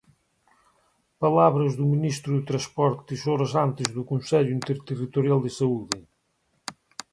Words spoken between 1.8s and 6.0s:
ministro de Transportes horas antes do Consello Interterritorial de Saúde.